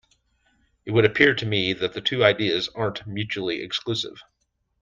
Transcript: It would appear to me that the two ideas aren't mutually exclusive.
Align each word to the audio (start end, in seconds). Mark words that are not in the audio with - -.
It 0.83 0.89
would 0.93 1.05
appear 1.05 1.35
to 1.35 1.45
me 1.45 1.73
that 1.73 1.93
the 1.93 2.01
two 2.01 2.25
ideas 2.25 2.69
aren't 2.69 3.05
mutually 3.05 3.61
exclusive. 3.61 4.17